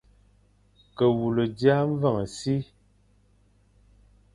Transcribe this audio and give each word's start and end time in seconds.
Ma 0.95 1.05
wule 1.17 1.43
dia 1.57 1.75
mveñ 1.89 2.15
e 2.23 2.25
si, 2.37 2.55